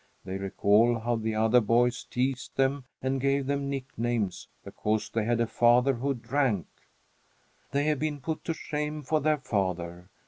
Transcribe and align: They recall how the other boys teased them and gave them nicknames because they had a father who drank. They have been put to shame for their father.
They 0.25 0.39
recall 0.39 0.97
how 1.01 1.17
the 1.17 1.35
other 1.35 1.61
boys 1.61 2.03
teased 2.05 2.55
them 2.55 2.85
and 3.03 3.21
gave 3.21 3.45
them 3.45 3.69
nicknames 3.69 4.47
because 4.63 5.11
they 5.11 5.25
had 5.25 5.39
a 5.39 5.45
father 5.45 5.93
who 5.93 6.15
drank. 6.15 6.65
They 7.69 7.83
have 7.83 7.99
been 7.99 8.19
put 8.19 8.43
to 8.45 8.53
shame 8.55 9.03
for 9.03 9.21
their 9.21 9.37
father. 9.37 10.09